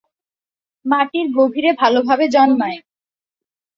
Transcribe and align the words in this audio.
মাটির 0.85 1.27
গভীরে 1.37 1.71
ভালভাবে 1.73 2.25
জন্মায়। 2.27 2.77